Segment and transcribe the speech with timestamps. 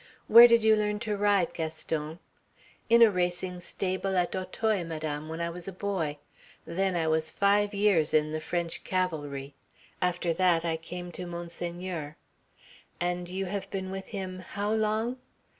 [0.25, 2.17] "Where did you learn to ride, Gaston?"
[2.89, 6.17] "In a racing stable at Auteuil, Madame, when I was a boy.
[6.65, 9.53] Then I was five years in the French cavalry.
[10.01, 12.15] After that I came to Monseigneur."
[12.99, 15.17] "And you have been with him how long?"